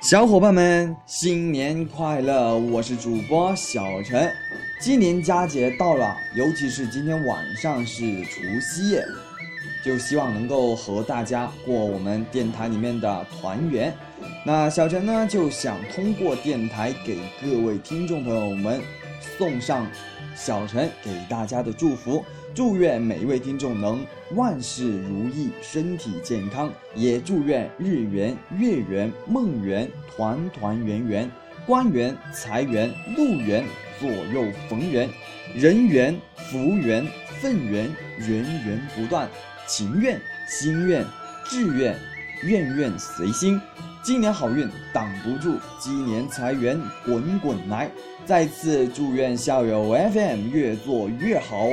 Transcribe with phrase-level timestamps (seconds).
[0.00, 4.32] 小伙伴们新年快乐我是主播小陈
[4.80, 9.04] 今年佳节到了尤其是今天晚上是除夕夜
[9.84, 13.92] 就希望能够和大家过我们电台里面的团圆。
[14.44, 18.80] 那小陈呢就想通过电台给各位听众朋友们
[19.38, 19.86] 送上
[20.34, 22.24] 小陈给大家的祝福。
[22.56, 24.02] 祝愿每一位听众能
[24.34, 31.30] 万事如意，身体健康；也祝愿日圆、月圆、梦圆、团团圆圆、
[31.66, 33.62] 官圆、财圆、路圆、
[34.00, 35.06] 左右逢源、
[35.54, 36.18] 人圆、
[36.50, 37.06] 福圆、
[37.42, 39.28] 份圆、源源不断，
[39.68, 40.18] 情愿、
[40.48, 41.04] 心愿、
[41.44, 41.94] 志愿、
[42.42, 43.60] 愿愿随心。
[44.02, 47.90] 今年好运挡不住，鸡年财源滚滚来。
[48.24, 51.68] 再次祝愿校友 FM 越做越好。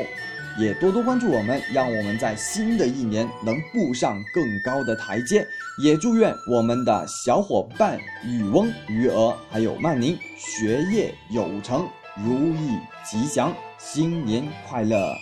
[0.57, 5.45] 也多多关注我们，让我们在新的一年能步上更高的台阶。
[5.83, 15.15] 也祝愿我们的小伙伴雨翁、鱼儿还有曼宁学业有成，如意吉祥，新年快乐！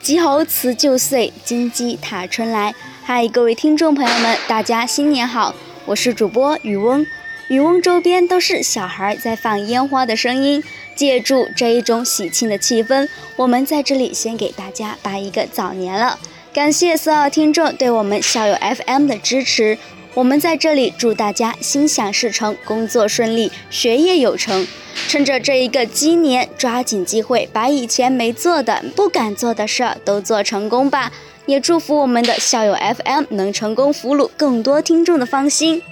[0.00, 2.74] 吉猴辞旧岁，金鸡踏春来。
[3.04, 5.54] 嗨，各位听众朋友们，大家新年好！
[5.86, 7.06] 我是主播雨翁。
[7.48, 10.62] 雨翁周边都是小孩在放烟花的声音。
[10.94, 16.18] 借助这一种喜庆的气氛，我们在这里先给大家拜一个早年了。
[16.52, 19.78] 感谢所有听众对我们校友 FM 的支持，
[20.14, 24.66] 我们在这里祝大家心想事成，工作顺利，学业有成。
[25.08, 31.12] 趁着这一个鸡年，抓紧机会，把以前没做的、不敢做的事儿都做成功吧。
[31.46, 35.82] 也祝福我们的校友 FM 能成功俘虏更多听众的芳心。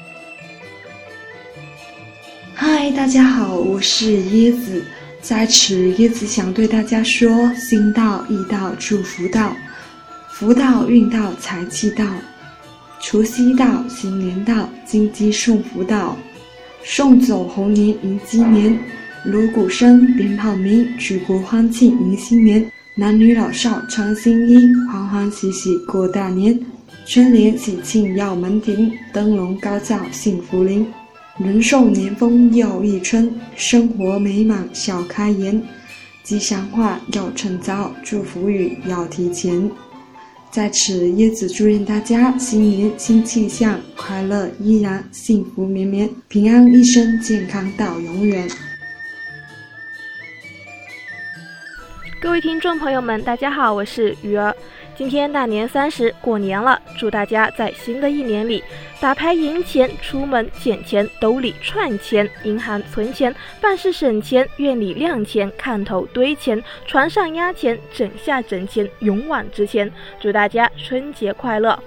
[2.89, 4.83] 嗨，大家好，我是椰子。
[5.21, 9.55] 在此，椰子想对大家说：心到、意到、祝福到，
[10.33, 12.03] 福到、运到、财气到，
[12.99, 16.17] 除夕到，新年到，金鸡送福到，
[16.83, 18.79] 送走猴年迎鸡年，
[19.23, 24.57] 锣鼓声，鞭炮鸣，举国欢庆迎新年，男女老少穿新衣，
[24.91, 26.59] 欢欢喜喜过大年，
[27.05, 30.87] 春联喜庆耀门庭，灯笼高照幸福临。
[31.39, 35.63] 人寿年丰又一春，生活美满笑开颜，
[36.25, 39.71] 吉祥话要趁早，祝福语要提前。
[40.51, 48.49] 在此，椰子祝愿大家新年新气象，快乐依然，幸福绵绵，平安一生，健康到永远。
[52.21, 54.53] 各位听众朋友们，大家好，我是鱼儿。
[54.99, 58.65] 今天大年三十，过年了，祝大家在新的一年里
[59.01, 69.89] 打牌赢钱，出门捡钱，兜里串钱，银行存钱，办事省钱，院里亮钱，看头堆钱，床上压钱，枕下枕钱，勇往直前。
[70.19, 71.81] 祝大家春节快乐！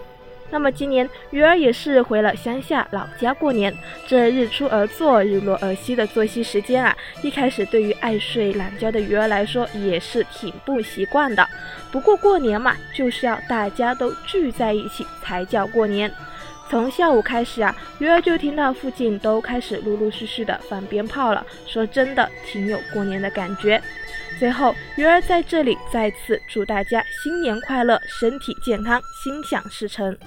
[0.51, 3.73] 那么今年鱼儿也是回了乡下老家过年，
[4.05, 11.47] 这日出而作，日落而息的作息时间啊，一开始对于爱睡懒觉的鱼儿来说也是挺不习惯的。
[11.89, 16.11] 不过过年嘛，就是要大家都聚在一起才叫过年。
[16.71, 23.81] 从下午开始啊，鱼儿就听到附近都开始陆陆续续的放鞭炮了，说真的挺有过年的感觉。
[24.39, 30.17] 最后，鱼儿在这里再次祝大家新年快乐，身体健康，心想事成。